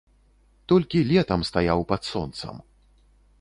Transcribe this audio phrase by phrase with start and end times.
[0.71, 2.55] Толькі летам стаяў пад сонцам.